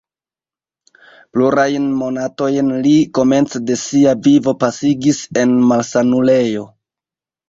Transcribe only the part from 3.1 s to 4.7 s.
komence de sia vivo